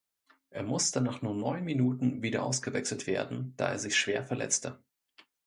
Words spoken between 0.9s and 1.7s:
nach nur neun